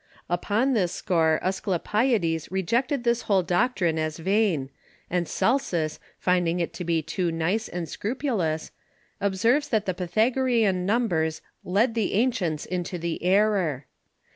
Upon 0.31 0.73
this 0.73 0.91
score 0.91 1.39
Asclepiades 1.43 2.51
rejected 2.51 3.03
this 3.03 3.21
whole 3.21 3.43
Doctrine 3.43 3.99
as 3.99 4.17
vain, 4.17 4.71
and 5.11 5.27
Celsus 5.27 5.99
finding 6.17 6.59
it 6.59 6.73
to 6.73 6.83
be 6.83 7.03
too 7.03 7.31
nice 7.31 7.67
and 7.67 7.87
scrupulous, 7.87 8.71
observes 9.19 9.69
that 9.69 9.85
the 9.85 9.93
Pythagorean 9.93 10.87
Numbers 10.87 11.43
led 11.63 11.93
the 11.93 12.13
Ancients 12.15 12.65
into 12.65 12.97
the 12.97 13.21
Error. 13.21 13.85